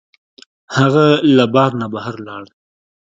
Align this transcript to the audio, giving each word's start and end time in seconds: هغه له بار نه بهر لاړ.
هغه 0.77 1.05
له 1.35 1.45
بار 1.53 1.71
نه 1.81 1.87
بهر 1.93 2.15
لاړ. 2.27 2.43